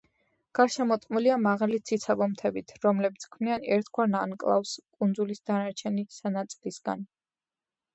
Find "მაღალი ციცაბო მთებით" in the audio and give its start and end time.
1.47-2.75